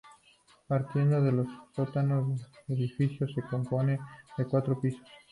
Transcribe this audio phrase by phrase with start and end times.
[0.67, 3.99] Partiendo de los sótanos, el edificio se compone
[4.35, 5.07] de cuatro pisos.